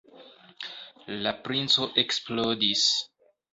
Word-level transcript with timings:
La 1.27 1.35
princo 1.49 1.89
eksplodis. 2.05 2.89